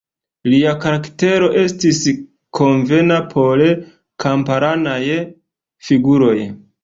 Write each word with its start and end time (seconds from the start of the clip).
Lia 0.51 0.69
karaktero 0.83 1.49
estis 1.63 1.99
konvena 2.59 3.19
por 3.35 3.63
kamparanaj 4.25 5.01
figuroj. 5.91 6.37